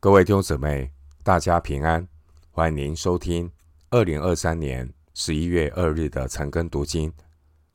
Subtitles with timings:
[0.00, 0.92] 各位弟兄姊妹，
[1.24, 2.06] 大家平安！
[2.52, 3.50] 欢迎您收听
[3.90, 7.12] 二零二三年十一月二日的晨更读经。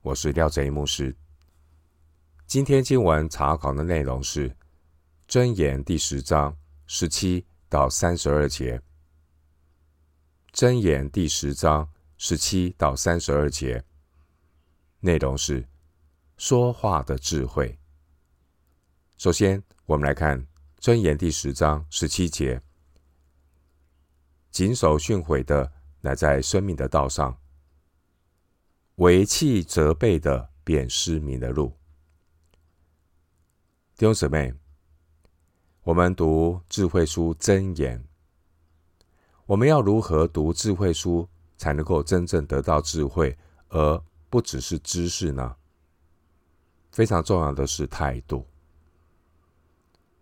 [0.04, 1.14] 我是廖哲一牧师。
[2.48, 4.50] 今天经文查考的内容是
[5.28, 6.56] 《箴言》第十章
[6.88, 8.78] 十七到三十二节，
[10.54, 13.84] 《箴言》第十章十七到三十二节
[15.02, 15.68] 内容是
[16.38, 17.78] 说话的智慧。
[19.18, 20.48] 首先，我们来看。
[20.84, 22.62] 箴言第十章十七节：
[24.52, 27.38] 谨守训诲的，乃在生命的道上；
[28.96, 31.70] 为弃责备的，便失明的路。
[33.96, 34.54] 弟兄姊妹，
[35.84, 38.06] 我们读智慧书箴言，
[39.46, 43.38] 我们要如何读智慧书，才能够真正得到智慧，
[43.70, 45.56] 而不只是知识呢？
[46.92, 48.46] 非常重要的是态度。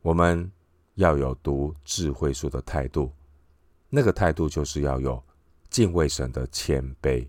[0.01, 0.51] 我们
[0.95, 3.13] 要有读智慧书的态度，
[3.87, 5.23] 那个态度就是要有
[5.69, 7.27] 敬畏神的谦卑。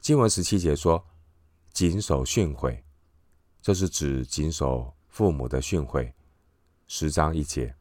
[0.00, 1.04] 经文十七节说
[1.74, 2.82] ：“谨守训诲”，
[3.60, 6.10] 这是指谨守父母的训诲。
[6.86, 7.74] 十章一节，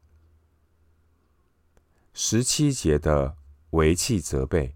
[2.13, 3.37] 十七节的
[3.69, 4.75] 违弃责备，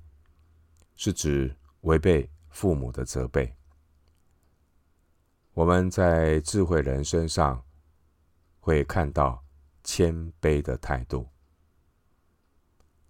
[0.95, 3.53] 是指违背父母的责备。
[5.53, 7.61] 我们在智慧人身上。
[8.70, 9.44] 会看到
[9.84, 11.28] 谦卑的态度。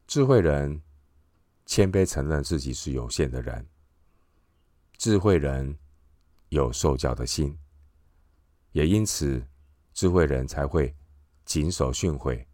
[0.07, 0.81] 智慧人
[1.65, 3.67] 谦卑承认自己是有限的人，
[4.97, 5.77] 智慧人
[6.47, 7.59] 有受教的心，
[8.71, 9.45] 也因此
[9.93, 10.95] 智慧人才会
[11.43, 12.45] 谨守训诲，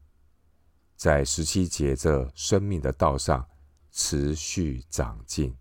[0.96, 3.48] 在十七节这生命的道上
[3.92, 5.56] 持续长进。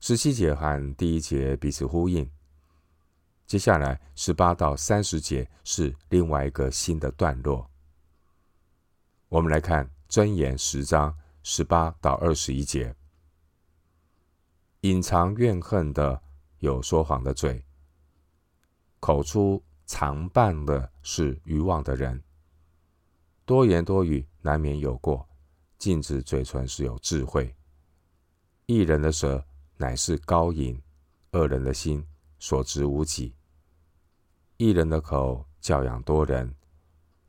[0.00, 2.28] 十七节和第一节彼此呼应。
[3.48, 7.66] 接下来十八到三十节是另外一个新的段落。
[9.30, 12.94] 我们来看箴言十章十八到二十一节：
[14.82, 16.20] 隐藏怨恨的
[16.58, 17.64] 有说谎的嘴，
[19.00, 22.22] 口出常伴的是愚妄的人。
[23.46, 25.26] 多言多语难免有过，
[25.78, 27.56] 禁止嘴唇是有智慧。
[28.66, 29.42] 一人的舌
[29.78, 30.78] 乃是高隐，
[31.30, 32.06] 恶人的心
[32.38, 33.34] 所值无几。
[34.60, 36.52] 一人的口教养多人，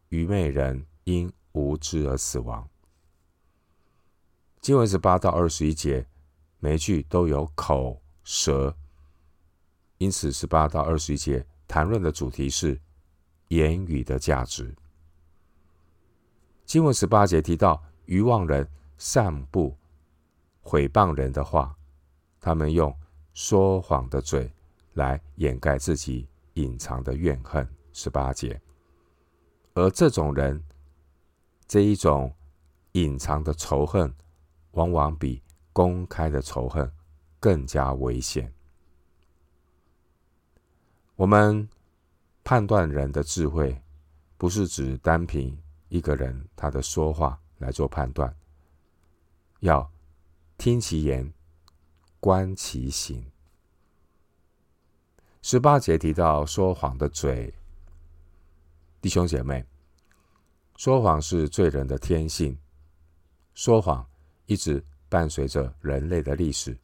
[0.07, 2.67] 愚昧人因无知而死亡。
[4.59, 6.07] 经文十八到二十一节，
[6.57, 8.75] 每一句都有口舌，
[9.99, 12.81] 因此十八到二十一节谈论的主题是
[13.49, 14.75] 言语的价值。
[16.65, 18.67] 经文十八节提到愚妄人
[18.97, 19.77] 散布
[20.61, 21.77] 毁谤人的话，
[22.39, 22.91] 他们用
[23.35, 24.51] 说谎的嘴
[24.93, 26.27] 来掩盖自己。
[26.59, 28.59] 隐藏的怨恨，十八节。
[29.75, 30.61] 而这种人，
[31.67, 32.35] 这一种
[32.91, 34.13] 隐藏的仇恨，
[34.71, 36.91] 往往比公开的仇恨
[37.39, 38.53] 更加危险。
[41.15, 41.67] 我们
[42.43, 43.81] 判断人的智慧，
[44.37, 48.35] 不是指单凭一个人他的说话来做判断，
[49.61, 49.89] 要
[50.57, 51.31] 听其言，
[52.19, 53.25] 观其行。
[55.41, 57.53] 十八节提到说谎的嘴，
[58.99, 59.65] 弟兄姐妹，
[60.75, 62.57] 说谎是罪人的天性。
[63.53, 64.05] 说谎
[64.47, 66.77] 一直伴随着人类的历史，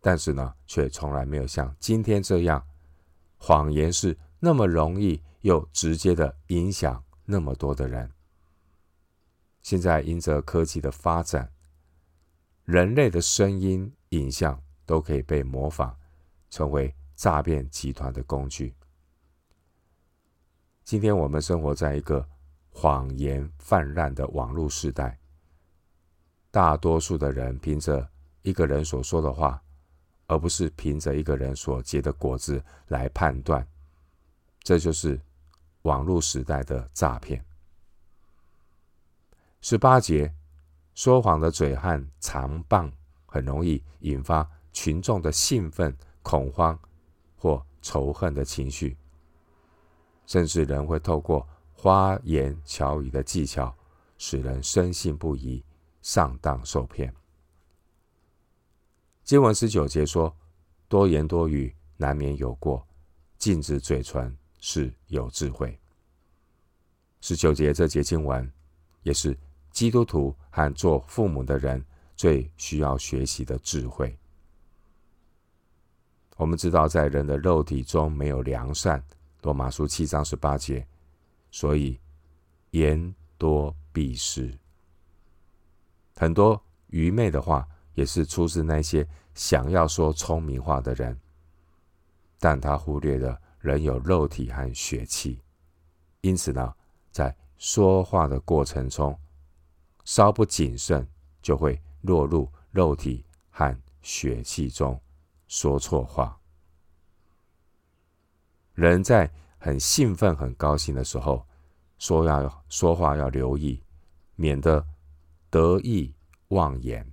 [0.00, 2.66] 但是呢，却从来没有像今天这样，
[3.36, 8.10] 谎言是那么容易又直接的影响那么多的人。
[9.62, 11.52] 现在因着科技的发展，
[12.64, 15.96] 人类的声音、影像都可以被模仿，
[16.50, 16.92] 成为。
[17.18, 18.72] 诈骗集团的工具。
[20.84, 22.24] 今天我们生活在一个
[22.70, 25.18] 谎言泛滥的网络时代，
[26.52, 28.08] 大多数的人凭着
[28.42, 29.60] 一个人所说的话，
[30.28, 33.66] 而不是凭着一个人所结的果子来判断，
[34.62, 35.20] 这就是
[35.82, 37.44] 网络时代的诈骗。
[39.60, 40.32] 十八节，
[40.94, 42.88] 说谎的嘴和长棒
[43.26, 45.92] 很容易引发群众的兴奋、
[46.22, 46.78] 恐慌。
[47.38, 48.96] 或仇恨的情绪，
[50.26, 53.74] 甚至人会透过花言巧语的技巧，
[54.18, 55.64] 使人深信不疑、
[56.02, 57.14] 上当受骗。
[59.24, 60.34] 经文十九节说
[60.88, 62.86] ：“多言多语难免有过，
[63.36, 65.78] 禁止嘴唇是有智慧。”
[67.20, 68.50] 十九节这节经文，
[69.02, 69.38] 也是
[69.70, 71.84] 基督徒和做父母的人
[72.16, 74.18] 最需要学习的智慧。
[76.38, 79.02] 我们知道，在人的肉体中没有良善。
[79.42, 80.86] 罗马书七章十八节，
[81.50, 81.98] 所以
[82.70, 84.56] 言多必失。
[86.14, 89.04] 很多愚昧的话，也是出自那些
[89.34, 91.18] 想要说聪明话的人，
[92.38, 95.40] 但他忽略了人有肉体和血气，
[96.20, 96.72] 因此呢，
[97.10, 99.18] 在说话的过程中，
[100.04, 101.04] 稍不谨慎，
[101.42, 105.00] 就会落入肉体和血气中，
[105.48, 106.38] 说错话。
[108.74, 109.28] 人在
[109.58, 111.44] 很兴奋、很高兴的时候，
[111.98, 113.82] 说要说话要留意，
[114.36, 114.86] 免得
[115.50, 116.14] 得意
[116.48, 117.04] 忘言；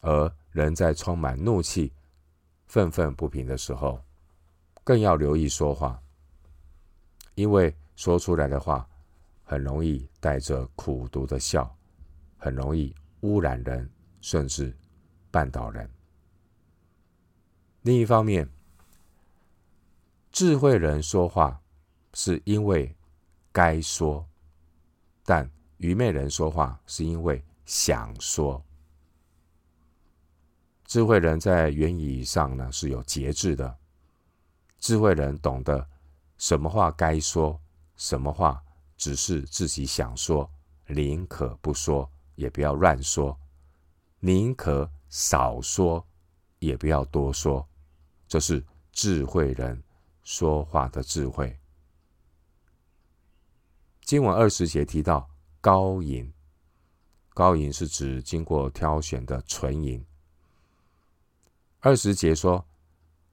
[0.00, 1.92] 而人在充满怒气、
[2.66, 4.02] 愤愤不平的时候，
[4.82, 6.02] 更要留意说话，
[7.34, 8.88] 因为说出来的话
[9.44, 11.76] 很容易带着苦毒的笑，
[12.38, 13.90] 很容易污染人，
[14.22, 14.74] 甚至
[15.30, 15.90] 绊倒人。
[17.82, 18.46] 另一方面，
[20.30, 21.58] 智慧人说话
[22.12, 22.94] 是因为
[23.52, 24.26] 该说，
[25.24, 28.62] 但愚昧人说话是因为想说。
[30.84, 33.78] 智慧人在言语上呢是有节制的，
[34.78, 35.88] 智慧人懂得
[36.36, 37.58] 什么话该说，
[37.96, 38.62] 什么话
[38.98, 40.50] 只是自己想说，
[40.86, 43.34] 宁可不说，也不要乱说；
[44.18, 46.06] 宁可少说，
[46.58, 47.66] 也不要多说。
[48.30, 49.82] 这是智慧人。
[50.22, 51.58] 说话的智慧。
[54.02, 55.28] 经文二十节提到
[55.60, 56.32] 高银，
[57.30, 60.04] 高银是指经过挑选的纯银。
[61.80, 62.64] 二十节说，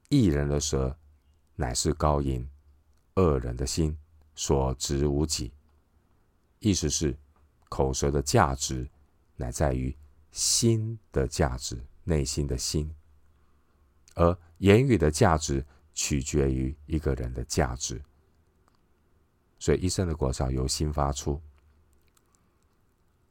[0.09, 0.97] 一人的舌
[1.55, 2.49] 乃是高银，
[3.15, 3.95] 恶人的心
[4.33, 5.53] 所值无几。
[6.59, 7.15] 意思是，
[7.69, 8.89] 口舌的价值
[9.35, 9.95] 乃在于
[10.31, 12.91] 心的价值，内心的心，
[14.17, 15.65] 而言语的价值。
[15.99, 17.99] 取决于一个人的价值，
[19.57, 21.41] 所以一生的果效由心发出。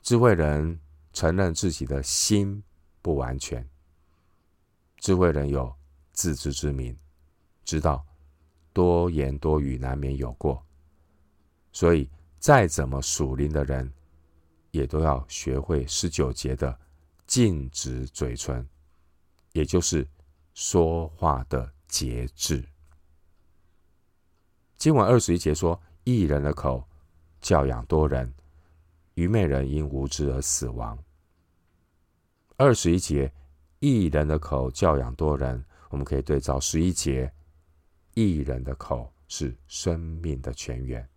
[0.02, 0.80] 智慧人
[1.12, 2.60] 承认自己的心
[3.00, 3.64] 不完全，
[4.96, 5.72] 智慧人有
[6.12, 6.98] 自知之明，
[7.64, 8.04] 知道
[8.72, 10.60] 多言多语难免有过，
[11.70, 12.10] 所以
[12.40, 13.92] 再怎么属灵的人，
[14.72, 16.76] 也都要学会十九节的
[17.28, 18.68] 禁止嘴唇，
[19.52, 20.04] 也就是
[20.56, 21.76] 说话的。
[21.88, 22.62] 节制。
[24.76, 26.86] 经文二十一节说：“一人的口
[27.40, 28.34] 教养多人，
[29.14, 30.98] 愚昧人因无知而死亡。”
[32.58, 33.32] 二十一节，
[33.78, 37.32] 一人的口教养多人，我们可以对照十一节，
[38.14, 41.08] 一人的口是生命的泉源。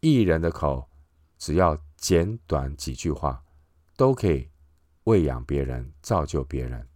[0.00, 0.90] 一人的口
[1.38, 3.42] 只要简短几句话，
[3.96, 4.50] 都可以
[5.04, 6.86] 喂养别人，造就别人。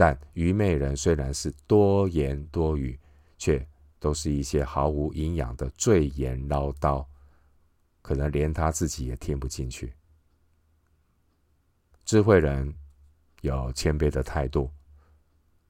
[0.00, 2.96] 但愚昧人虽然是多言多语，
[3.36, 3.66] 却
[3.98, 7.04] 都是一些毫无营养的赘言唠叨，
[8.00, 9.92] 可能连他自己也听不进去。
[12.04, 12.72] 智慧人
[13.40, 14.70] 有谦卑的态度，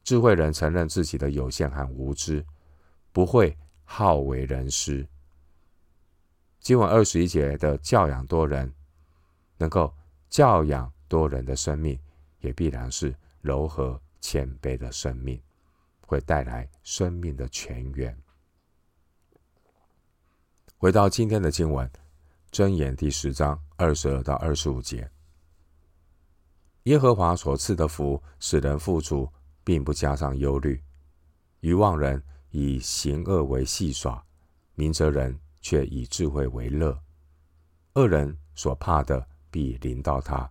[0.04, 2.44] 智慧人承认自己的有限和无知，
[3.12, 5.08] 不会好为人师。
[6.60, 8.70] 今晚二十一节的教养多人，
[9.56, 9.90] 能够
[10.28, 11.98] 教养多人的生命，
[12.40, 13.98] 也必然是柔和。
[14.20, 15.41] 谦卑的生命
[16.00, 18.17] 会带来生命的泉源。
[20.76, 21.90] 回到今天的经文，
[22.52, 25.11] 箴言第十章二十二到二十五节：
[26.85, 29.31] 耶和华所赐的福使人富足，
[29.64, 30.83] 并不加上忧虑。
[31.61, 34.25] 愚妄人以行恶为戏耍，
[34.75, 36.97] 明哲人却以智慧为乐。
[37.95, 40.49] 恶人所怕的必临到他，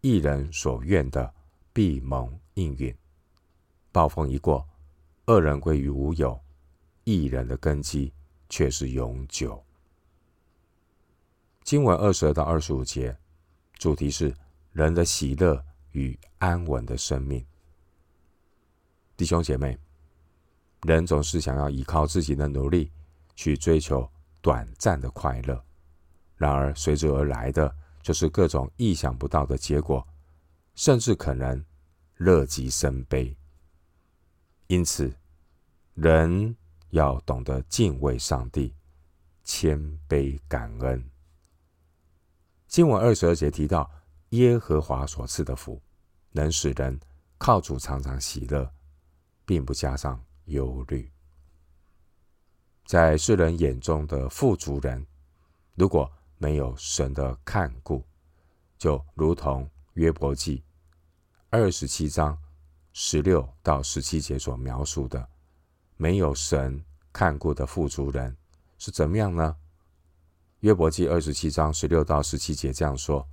[0.00, 1.34] 一人所愿的
[1.74, 2.96] 必蒙应允。
[3.98, 4.64] 暴风一过，
[5.26, 6.40] 恶人归于无有；
[7.02, 8.12] 义人的根基
[8.48, 9.60] 却是永久。
[11.64, 13.18] 经文二十二到二十五节，
[13.72, 14.32] 主题是
[14.70, 17.44] 人的喜乐与安稳的生命。
[19.16, 19.76] 弟兄姐妹，
[20.82, 22.92] 人总是想要依靠自己的努力
[23.34, 24.08] 去追求
[24.40, 25.60] 短暂的快乐，
[26.36, 30.06] 然而随之而来的就是各种意想不到的结果，
[30.76, 31.60] 甚至可能
[32.18, 33.36] 乐极生悲。
[34.68, 35.10] 因此，
[35.94, 36.54] 人
[36.90, 38.74] 要懂得敬畏上帝，
[39.42, 41.10] 谦卑感恩。
[42.66, 43.90] 经文二十二节提到
[44.30, 45.80] 耶和华所赐的福，
[46.32, 47.00] 能使人
[47.38, 48.70] 靠主常常喜乐，
[49.46, 51.10] 并不加上忧虑。
[52.84, 55.06] 在世人眼中的富足人，
[55.76, 58.04] 如果没有神的看顾，
[58.76, 60.62] 就如同约伯记
[61.48, 62.38] 二十七章。
[63.00, 65.28] 十六到十七节所描述的，
[65.96, 68.36] 没有神看过的富足人
[68.76, 69.56] 是怎么样呢？
[70.60, 73.24] 约伯记二十七章十六到十七节这样说：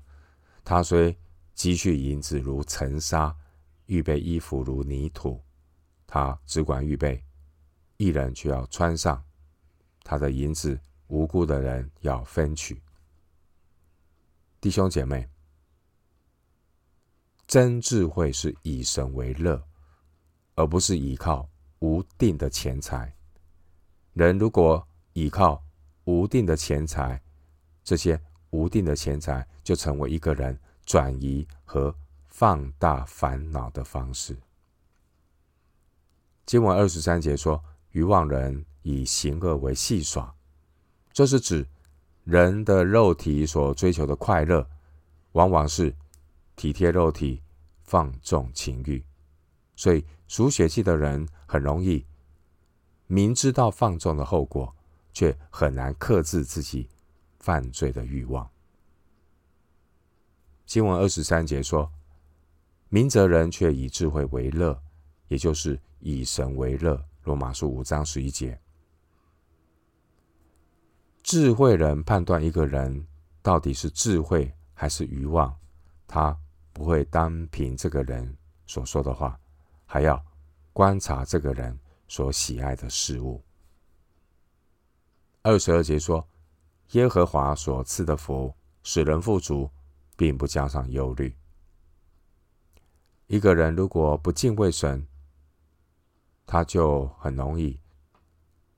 [0.63, 1.17] 他虽
[1.55, 3.35] 积蓄银子如尘沙，
[3.87, 5.41] 预备衣服如泥土，
[6.05, 7.25] 他只管预备，
[7.97, 9.19] 一人却要穿上；
[10.03, 12.79] 他的银子，无辜的人要分取。
[14.61, 15.27] 弟兄姐妹，
[17.55, 19.63] 真智慧是以神为乐，
[20.55, 21.47] 而不是依靠
[21.79, 23.15] 无定的钱财。
[24.11, 25.63] 人如果依靠
[26.03, 27.23] 无定的钱财，
[27.81, 31.95] 这些无定的钱财就成为一个人转移和
[32.27, 34.35] 放大烦恼的方式。
[36.45, 40.35] 经文二十三节说：“愚妄人以行恶为戏耍。”
[41.13, 41.65] 这是指
[42.25, 44.67] 人的肉体所追求的快乐，
[45.31, 45.95] 往往是
[46.57, 47.41] 体贴肉体、
[47.85, 49.03] 放纵情欲，
[49.75, 52.05] 所以属血气的人很容易
[53.07, 54.75] 明知道放纵的后果，
[55.13, 56.89] 却很难克制自己
[57.39, 58.49] 犯罪的欲望。
[60.65, 61.91] 经文二十三节说
[62.89, 64.81] ：“明哲人却以智慧为乐，
[65.27, 68.59] 也就是以神为乐。”罗马书五章十一节。
[71.23, 73.07] 智慧人判断一个人
[73.41, 75.55] 到底是智慧还是欲望，
[76.07, 76.37] 他
[76.75, 79.39] 不会单凭这个人所说的话，
[79.85, 80.21] 还要
[80.73, 81.79] 观察这个人
[82.09, 83.41] 所喜爱的事物。
[85.41, 86.27] 二十二节说
[86.91, 88.53] ：“耶和华所赐的福
[88.83, 89.71] 使人富足，
[90.17, 91.33] 并不加上忧虑。”
[93.27, 95.07] 一个人如果不敬畏神，
[96.45, 97.79] 他就很容易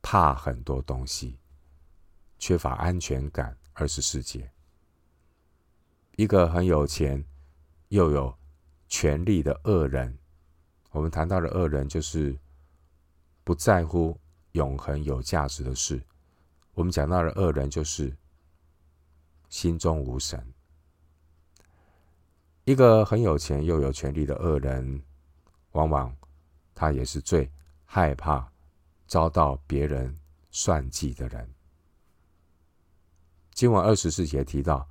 [0.03, 1.39] 怕很多东西。
[2.37, 3.57] 缺乏安全感。
[3.79, 4.51] 二十四节，
[6.15, 7.23] 一个很有钱
[7.89, 8.35] 又有
[8.87, 10.17] 权力的恶人，
[10.91, 12.37] 我们谈到的恶人就是
[13.43, 14.19] 不在乎
[14.51, 16.01] 永恒有价值的事。
[16.73, 18.15] 我们讲到的恶人就是
[19.49, 20.53] 心中无神。
[22.65, 25.01] 一个很有钱又有权力的恶人，
[25.71, 26.13] 往往
[26.75, 27.49] 他也是最
[27.85, 28.51] 害怕
[29.07, 30.13] 遭到别人
[30.51, 31.49] 算计的人。
[33.53, 34.87] 今晚二十四节提到，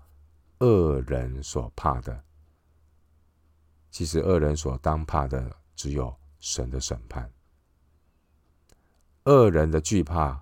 [0.61, 2.25] 恶人所怕的，
[3.97, 7.33] 其实恶人所当怕的只有神的审判。
[9.25, 10.39] 恶人的惧怕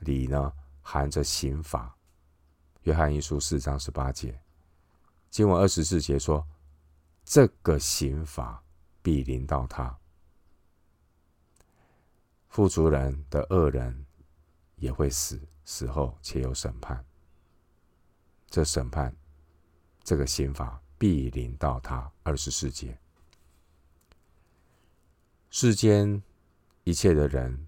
[0.00, 0.52] 里呢，
[0.82, 1.96] 含着刑罚。
[2.82, 4.38] 约翰一书四章十八节，
[5.30, 6.46] 经文二十四节说，
[7.24, 8.62] 这个刑罚
[9.00, 9.98] 必临到他。
[12.50, 14.04] 富足人的恶人
[14.76, 17.02] 也会死，死后且有审判。
[18.50, 19.16] 这审判，
[20.04, 22.12] 这个刑罚必临到他。
[22.24, 22.98] 二十四节，
[25.48, 26.22] 世间
[26.84, 27.66] 一切的人，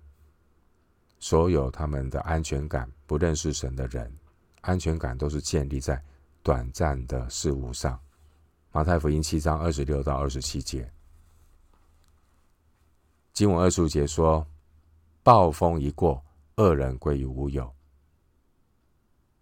[1.18, 4.14] 所有他们的安全感，不认识神的人，
[4.60, 6.00] 安全感都是建立在
[6.42, 7.98] 短暂的事物上。
[8.70, 10.92] 马太福音七章二十六到二十七节，
[13.32, 14.46] 经文二十五节说：
[15.22, 16.22] 暴风一过，
[16.56, 17.74] 恶人归于无有。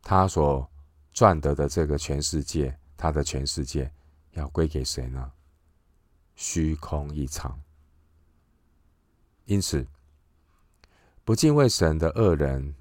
[0.01, 0.71] 他所
[1.13, 3.91] 赚得的这个全世界，他的全世界
[4.33, 5.33] 要归给谁呢？
[6.37, 7.59] 虚空一场。
[9.47, 9.87] 因此，
[11.25, 12.75] 不敬畏神的恶人，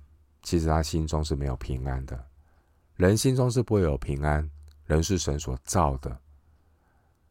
[0.44, 2.28] 其实他心中是没有平安的。
[2.96, 4.52] 人心中是不会有平安，
[4.84, 6.20] 人是神所造的，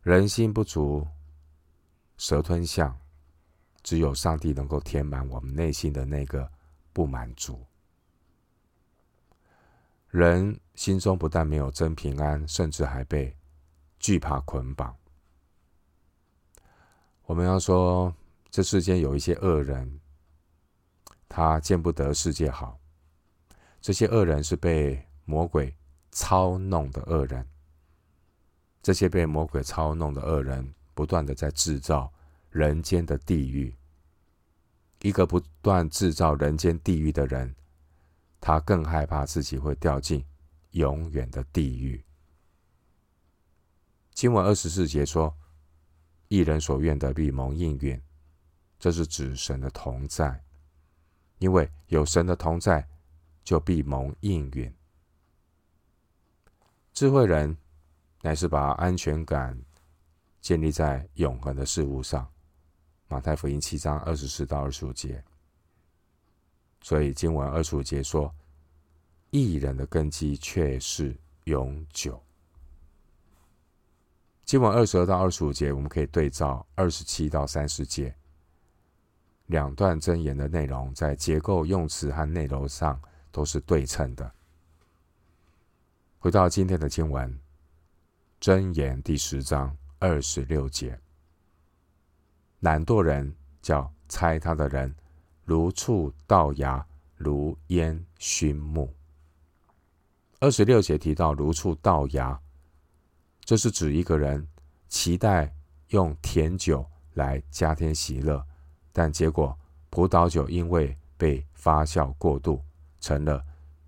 [0.01, 1.07] 人心不足
[2.17, 2.99] 蛇吞象，
[3.83, 6.51] 只有上帝能够填满我们内心的那个
[6.95, 7.63] 不满足。
[10.09, 13.37] 人心中不但没有真平安，甚至还被
[13.99, 14.97] 惧怕捆绑。
[17.27, 18.15] 我们要说，
[18.49, 19.99] 这世间有一些恶人，
[21.29, 22.79] 他见不得世界好。
[23.81, 25.75] 这些恶人是被魔鬼
[26.13, 27.45] 操弄的恶人。
[28.81, 32.09] 这些被魔鬼操弄的恶人，不断的在制造
[32.51, 33.75] 人间的地狱。
[35.03, 37.53] 一个不断制造人间地狱的人。
[38.41, 40.25] 他更害怕自己会掉进
[40.71, 42.05] 永远的地狱。
[44.13, 45.35] 经文二十四节说
[46.29, 48.01] ：“一人所愿的必蒙应允。”
[48.79, 50.45] 这是指神的同在，
[51.39, 52.89] 因为有神的同在，
[53.43, 54.73] 就必蒙应允。
[56.93, 57.57] 智慧人
[58.23, 59.61] 乃是把安全感
[60.41, 62.29] 建立在永恒的事物上。
[63.09, 65.25] 马太福音七章二十四到二十五节。
[66.81, 68.33] 所以经文二十五节说
[69.31, 72.21] ：“义人的根基却是永久。”
[74.45, 78.15] 经文二十二到二十五节，我们可以对照二十七到三十节。
[79.47, 84.31] 两段箴言的内容在结构、用词和内容上都是对称的。
[86.19, 87.39] 回到今天的经文，
[88.41, 90.99] 箴言第十章二十六节：
[92.61, 94.95] 懒惰人叫猜他的人，
[95.45, 96.85] 如触稻芽，
[97.17, 98.93] 如烟熏木。
[100.41, 102.41] 二十六节提到如触稻芽，
[103.41, 104.47] 这是指一个人
[104.89, 105.53] 期待
[105.89, 108.45] 用甜酒来加添喜乐。
[108.93, 109.59] 但结果，
[109.91, 112.63] 葡萄酒因为被发酵过度，
[113.01, 113.45] 成了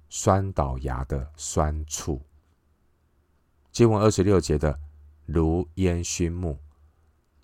[0.09, 2.21] 酸倒牙的酸醋。
[3.71, 4.77] 经文二十六节的
[5.27, 6.59] “如烟熏木”，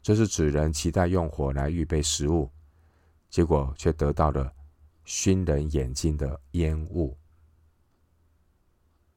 [0.02, 2.50] 这是指人期待用火来预备食物，
[3.30, 4.52] 结果却得到了
[5.04, 7.16] 熏人眼睛的烟雾。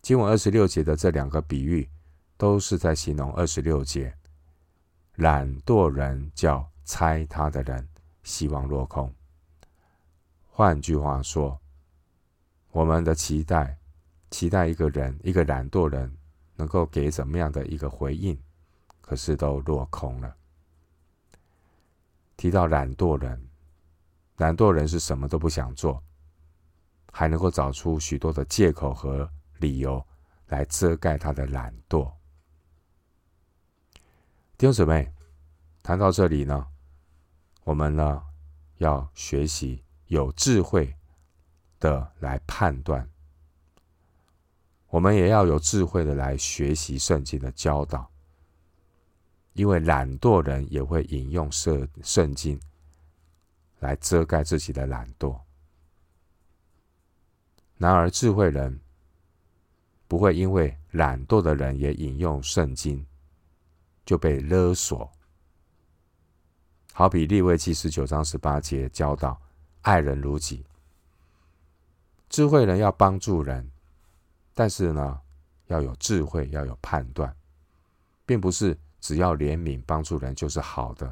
[0.02, 1.90] 经文二十六节的这两个比喻，
[2.38, 4.14] 都是在形容二十六节
[5.16, 7.88] 懒惰人叫猜他的人。
[8.22, 9.12] 希望落空。
[10.46, 11.60] 换句话说，
[12.70, 13.80] 我们的期待，
[14.30, 16.16] 期待一个人，一个懒惰人，
[16.56, 18.38] 能够给怎么样的一个回应，
[19.02, 20.36] 可是都落空了。
[22.38, 23.50] 提到懒惰人，
[24.38, 26.04] 懒惰人是什么都不想做，
[27.12, 29.28] 还能够找出许多的借口和
[29.60, 30.06] 理由
[30.48, 32.12] 来遮盖他的懒惰。
[34.58, 35.10] 弟兄姊妹，
[35.82, 36.68] 谈到这里呢，
[37.64, 38.22] 我们呢，
[38.78, 40.94] 要学习有智慧
[41.80, 43.10] 的来判断，
[44.90, 48.12] 我们也要有智慧的来学习圣经的教导，
[49.54, 52.60] 因为懒惰人也会引用圣圣经
[53.80, 55.40] 来遮盖自己的懒惰。
[57.78, 58.78] 然而，智慧人
[60.10, 63.06] 不会因为懒惰的人也引用圣经
[64.04, 65.10] 就被勒索。
[66.94, 69.40] 好比利未记十九章十八节教导
[69.84, 70.66] 爱人如己。
[72.28, 73.72] 智慧人要帮助人，
[74.56, 75.22] 但是呢，
[75.68, 77.34] 要有智慧，要有判断，
[78.26, 81.08] 并不是只要怜悯帮助人就是好的。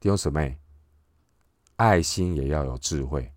[0.00, 0.58] 弟兄姊妹，
[1.76, 3.30] 爱心也要有智慧，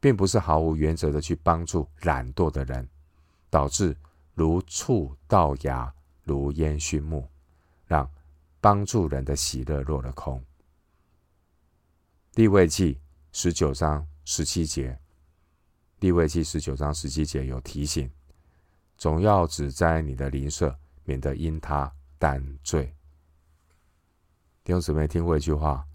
[0.00, 2.88] 并不是毫无原则的去帮助懒惰的人，
[3.54, 3.96] 导致
[4.34, 7.30] 如触道牙，如烟熏目，
[7.86, 8.10] 让。
[8.60, 10.42] 帮助人的喜乐落了空。
[12.32, 12.98] 利未记
[13.30, 14.98] 十九章十七节，
[16.00, 18.10] 利未记十九章十七节有提醒：
[18.96, 22.86] 总要指摘你的邻舍，免得因他担罪。
[24.64, 25.86] 弟兄姊妹，听过一句话：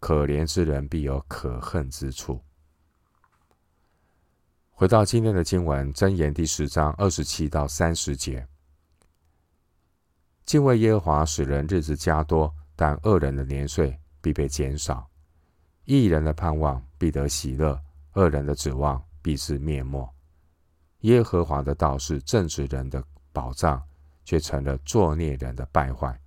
[0.00, 2.40] 可怜之人必有可恨之处。
[4.78, 8.46] 回到今天的经文，箴言第十章二十七到三十节。
[10.44, 15.08] 敬畏耶和华使人日子加多，但恶人的年岁必被减少。
[15.86, 17.80] 义人的盼望必得喜乐，
[18.16, 20.06] 恶人的指望必是灭没。
[21.00, 23.82] 耶和华的道是正直人的宝藏，
[24.26, 26.20] 却成了作孽人的败坏。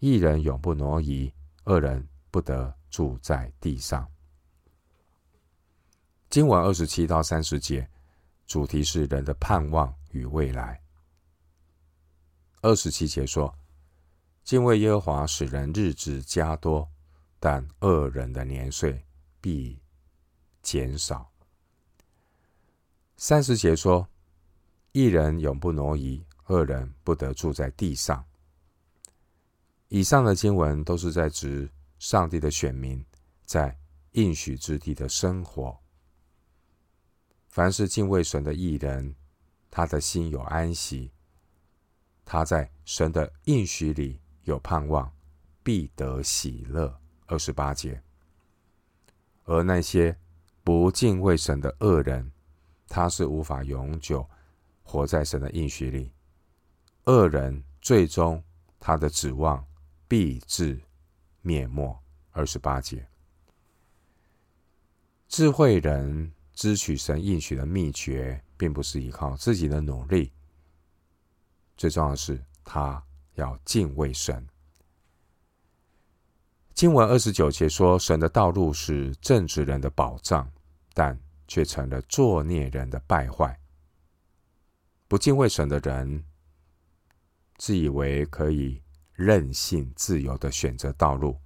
[0.00, 1.32] 义人永不挪移，
[1.66, 4.04] 恶人不得住在地上。
[6.32, 7.86] 经文二十七到三十节，
[8.46, 10.80] 主题是人的盼望与未来。
[12.62, 13.54] 二十七节说
[14.42, 16.88] ：“敬畏耶和华使人日子加多，
[17.38, 19.04] 但恶人的年岁
[19.42, 19.78] 必
[20.62, 21.30] 减少。”
[23.18, 24.08] 三十节说
[24.92, 28.24] ：“一人永不挪移，恶人不得住在地上。”
[29.88, 33.04] 以上的经文都是在指上帝的选民
[33.44, 33.78] 在
[34.12, 35.78] 应许之地的生活。
[37.52, 39.14] 凡是敬畏神的义人，
[39.70, 41.12] 他的心有安息。
[42.24, 45.12] 他在神的应许里有盼望，
[45.62, 46.98] 必得喜乐。
[47.26, 48.02] 二十八节。
[49.44, 50.16] 而那些
[50.64, 52.32] 不敬畏神的恶人，
[52.88, 54.26] 他是无法永久
[54.82, 56.10] 活在神的应许里。
[57.04, 58.42] 恶人最终
[58.80, 59.62] 他的指望
[60.08, 60.80] 必至
[61.42, 62.02] 灭没。
[62.30, 63.06] 二十八节。
[65.28, 70.32] 智慧人支取神应许的秘诀，并不是依靠自己的努力。
[71.76, 73.02] 最重要的是，他
[73.34, 74.46] 要敬畏神。
[76.74, 80.50] 经文二十九节说：“神的道路是正直人的保障，
[80.94, 83.58] 但却成了作孽人的败坏。”
[85.06, 86.24] 不敬畏神的人，
[87.56, 91.36] 自以为可以任性自由的选择道路，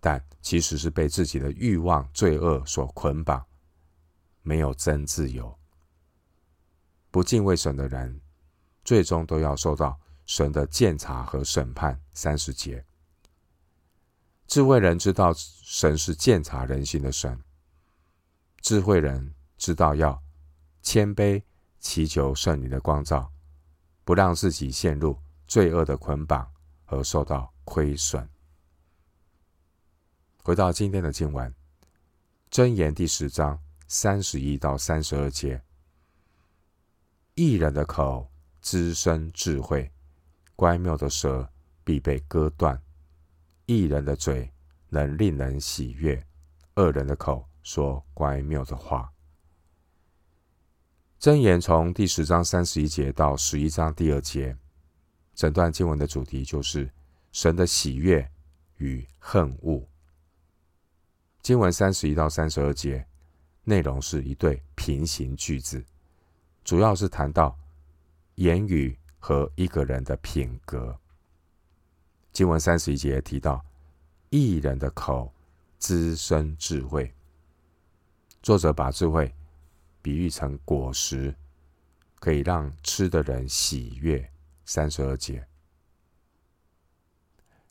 [0.00, 3.44] 但其实是被自己的欲望、罪恶所捆绑，
[4.48, 5.58] 没有真自由。
[7.10, 8.20] 不敬畏神的人。
[8.88, 12.00] 最终都要受到神的鉴察和审判。
[12.14, 12.82] 三十节，
[14.46, 17.38] 智慧人知道神是鉴察人心的神，
[18.62, 20.22] 智慧人知道要
[20.80, 21.42] 谦卑，
[21.80, 23.30] 祈求圣灵的光照，
[24.04, 26.50] 不让自己陷入罪恶的捆绑
[26.86, 28.26] 而受到亏损。
[30.42, 31.54] 回到今天的经文，
[32.50, 35.62] 箴言第十章三十一到三十二节：
[37.34, 39.90] 义人的口滋生智慧，
[40.54, 41.50] 乖谬的舌
[41.84, 42.78] 必被割断；
[43.64, 44.52] 义人的嘴
[44.90, 46.22] 能令人喜悦，
[46.74, 49.10] 恶人的口说乖谬的话。
[51.18, 54.54] 箴言从第十章三十一节到十一章第二节，
[55.34, 56.92] 整段经文的主题就是
[57.32, 58.30] 神的喜悦
[58.76, 59.88] 与恨恶。
[61.40, 63.07] 经文三十一到三十二节
[63.68, 65.84] 内容是一对平行句子，
[66.64, 67.54] 主要是谈到
[68.36, 70.98] 言语和一个人的品格。
[72.32, 73.62] 经文三十一节提到
[74.30, 75.30] 一人的口
[75.78, 77.12] 滋生智慧，
[78.42, 79.30] 作者把智慧
[80.00, 81.34] 比喻成果实，
[82.20, 84.32] 可以让吃的人喜悦。
[84.64, 85.46] 三十二节，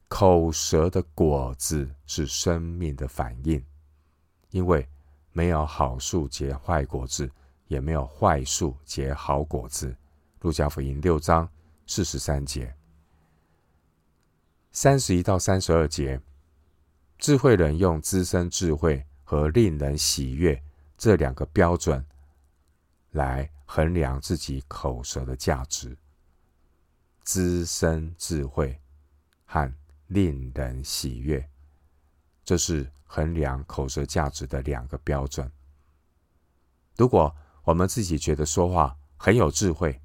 [0.08, 3.64] 口舌的果子是生命的反应，
[4.52, 4.88] 因为
[5.38, 7.30] 没有好树结坏果子，
[7.68, 9.96] 也没有坏树结好果子。
[10.42, 11.48] 路加福音六章
[11.86, 12.76] 四十三节，
[14.72, 16.20] 三十一到三十二节，
[17.20, 20.60] 智慧人用滋生智慧和令人喜悦
[20.98, 22.04] 这两个标准。
[23.12, 25.96] 来衡量自己口舌的价值，
[27.24, 28.82] 滋生智慧
[29.46, 29.72] 和
[30.08, 31.48] 令人喜悦，
[32.48, 35.52] 这是衡量口舌价值的两个标准。
[36.96, 40.02] 如果我们自己觉得说话很有智慧，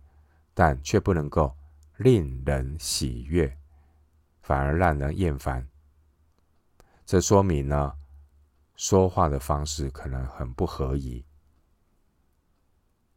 [0.52, 1.56] 但却不能够
[1.98, 3.56] 令人喜悦，
[4.40, 5.64] 反而让人厌烦，
[7.06, 7.92] 这说明呢，
[8.74, 11.24] 说话的方式可能很不合宜。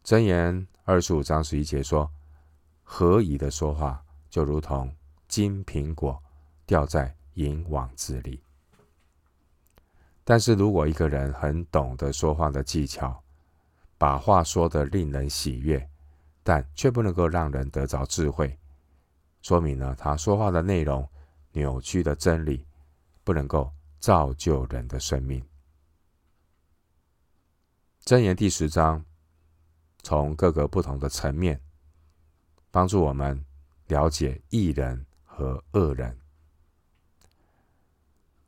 [0.04, 2.12] 箴言二十五章十一节说
[2.86, 4.96] ：“合宜的说话，就如同
[5.28, 6.22] 金苹果
[6.68, 8.40] 掉在银网子里。”
[10.26, 13.24] 但是如果一个人很懂得说话的技巧，
[13.98, 15.90] 把话说得令人喜悦，
[16.44, 18.60] 但却不能够让人得着智慧，
[19.42, 21.08] 说明了他说话的内容
[21.54, 22.66] 扭曲的真理，
[23.24, 25.42] 不能够造就人的生命。
[28.04, 29.06] 箴言第十章。
[30.04, 31.60] 从各个不同的层面，
[32.70, 33.44] 帮助我们
[33.88, 36.16] 了解义人和恶人。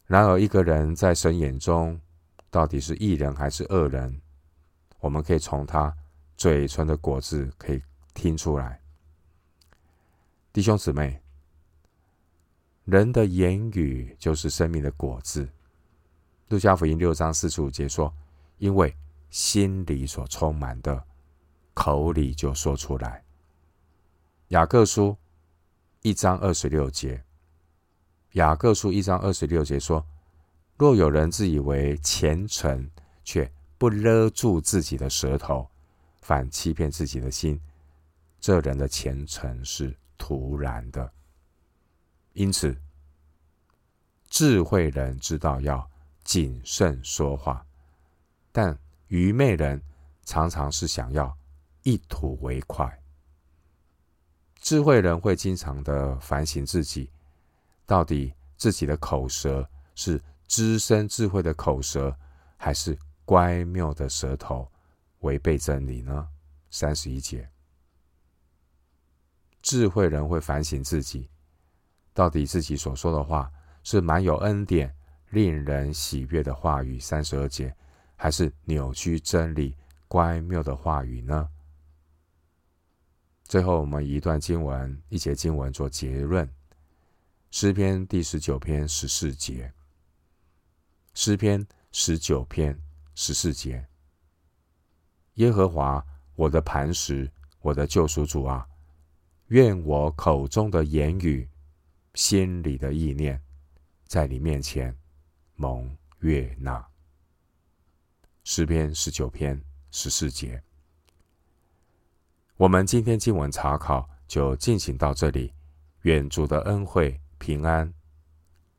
[0.07, 1.99] 然而，一个人在神眼中
[2.49, 4.21] 到底是义人还是恶人，
[4.99, 5.95] 我们可以从他
[6.35, 7.81] 嘴唇的果子可以
[8.13, 8.81] 听出来。
[10.53, 11.21] 弟兄姊妹，
[12.85, 15.47] 人的言语就是生命的果子。
[16.47, 18.11] 路加福音六章四十五节说
[18.57, 18.95] ：“因为
[19.29, 21.03] 心里所充满的。”
[21.75, 23.23] 口里就说出来。
[24.47, 25.15] 雅各书
[26.01, 27.23] 一章二十六节，
[28.33, 30.05] 雅各书一章二十六节说
[30.77, 32.89] ：“若有人自以为虔诚，
[33.23, 35.67] 却不勒住自己的舌头，
[36.21, 37.59] 反欺骗自己的心，
[38.39, 41.11] 这人的虔诚是徒然的。”
[42.33, 42.75] 因此，
[44.29, 45.89] 智慧人知道要
[46.23, 47.65] 谨慎说话，
[48.51, 49.81] 但愚昧人
[50.23, 51.35] 常常是想要。
[51.83, 53.01] 一吐为快。
[54.59, 57.09] 智慧人会经常的反省自己，
[57.87, 62.15] 到底自己的口舌是滋生智慧的口舌，
[62.57, 62.95] 还是
[63.25, 64.69] 乖谬的舌头，
[65.21, 66.27] 违背真理呢？
[66.69, 67.49] 三十一节，
[69.61, 71.29] 智慧人会反省自己，
[72.13, 73.49] 到底自己所说的话
[73.83, 74.93] 是满有恩典、
[75.29, 77.73] 令人喜悦的话语，三十二节，
[78.17, 79.75] 还是扭曲真理、
[80.09, 81.49] 乖谬的话语呢？
[83.45, 86.47] 最后，我们一段经文、一节经文做结论：
[87.49, 89.73] 诗篇第十九篇十四节。
[91.13, 92.77] 诗篇十九篇
[93.15, 93.87] 十四节：
[95.35, 96.05] 耶和华，
[96.35, 97.31] 我的磐石，
[97.61, 98.67] 我的救赎主啊，
[99.47, 101.49] 愿我口中的言语、
[102.13, 103.41] 心里的意念，
[104.05, 104.95] 在你面前
[105.55, 106.85] 蒙悦纳。
[108.43, 110.61] 诗篇十九篇十四节。
[112.57, 115.53] 我们今天经文查考就进行到这里，
[116.01, 117.93] 愿主的恩惠平安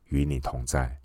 [0.06, 0.97] 与你同在。